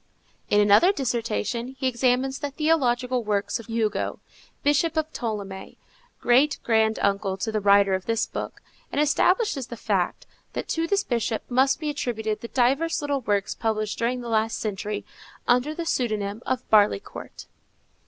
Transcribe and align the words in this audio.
In 0.49 0.59
another 0.59 0.91
dissertation, 0.91 1.75
he 1.77 1.85
examines 1.87 2.39
the 2.39 2.49
theological 2.49 3.23
works 3.23 3.59
of 3.59 3.67
Hugo, 3.67 4.19
Bishop 4.63 4.97
of 4.97 5.13
Ptolemaïs, 5.13 5.77
great 6.19 6.57
grand 6.63 6.97
uncle 7.03 7.37
to 7.37 7.51
the 7.51 7.59
writer 7.61 7.93
of 7.93 8.07
this 8.07 8.25
book, 8.25 8.63
and 8.91 8.99
establishes 8.99 9.67
the 9.67 9.77
fact, 9.77 10.25
that 10.53 10.67
to 10.69 10.87
this 10.87 11.03
bishop 11.03 11.43
must 11.51 11.79
be 11.79 11.91
attributed 11.91 12.41
the 12.41 12.47
divers 12.47 12.99
little 12.99 13.21
works 13.21 13.53
published 13.53 13.99
during 13.99 14.21
the 14.21 14.27
last 14.27 14.57
century, 14.57 15.05
under 15.47 15.75
the 15.75 15.85
pseudonym 15.85 16.41
of 16.47 16.67
Barleycourt. 16.71 17.45